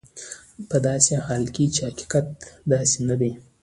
په 0.69 0.77
داسې 0.87 1.13
حال 1.25 1.43
کې 1.55 1.65
چې 1.73 1.81
حقیقت 1.89 2.25
داسې 2.71 2.97
نه 3.09 3.15
دی. 3.21 3.31